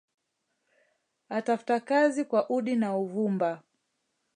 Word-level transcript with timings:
Atafta 1.29 1.79
kazi 1.79 2.25
kwa 2.25 2.49
udi 2.49 2.75
na 2.75 2.97
uvumba 2.97 3.63